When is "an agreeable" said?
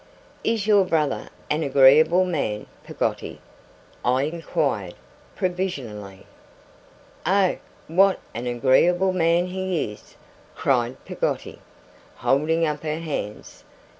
1.51-2.25, 8.33-9.13